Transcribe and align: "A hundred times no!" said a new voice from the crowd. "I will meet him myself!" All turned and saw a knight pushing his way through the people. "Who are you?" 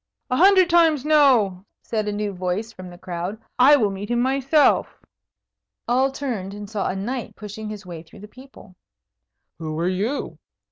"A 0.31 0.35
hundred 0.37 0.67
times 0.67 1.05
no!" 1.05 1.63
said 1.83 2.07
a 2.07 2.11
new 2.11 2.33
voice 2.33 2.73
from 2.73 2.89
the 2.89 2.97
crowd. 2.97 3.39
"I 3.59 3.75
will 3.75 3.91
meet 3.91 4.09
him 4.09 4.19
myself!" 4.19 4.99
All 5.87 6.11
turned 6.11 6.55
and 6.55 6.67
saw 6.67 6.87
a 6.89 6.95
knight 6.95 7.35
pushing 7.35 7.69
his 7.69 7.85
way 7.85 8.01
through 8.01 8.21
the 8.21 8.27
people. 8.27 8.75
"Who 9.59 9.77
are 9.79 9.87
you?" 9.87 10.39